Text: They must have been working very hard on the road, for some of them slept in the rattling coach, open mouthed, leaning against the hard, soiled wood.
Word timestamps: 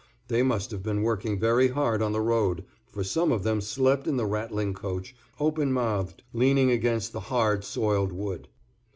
They 0.29 0.41
must 0.41 0.71
have 0.71 0.81
been 0.81 1.03
working 1.03 1.37
very 1.37 1.67
hard 1.67 2.01
on 2.01 2.11
the 2.11 2.21
road, 2.21 2.65
for 2.91 3.03
some 3.03 3.31
of 3.31 3.43
them 3.43 3.61
slept 3.61 4.07
in 4.07 4.17
the 4.17 4.25
rattling 4.25 4.73
coach, 4.73 5.15
open 5.39 5.71
mouthed, 5.71 6.23
leaning 6.33 6.71
against 6.71 7.13
the 7.13 7.19
hard, 7.29 7.63
soiled 7.63 8.11
wood. 8.11 8.47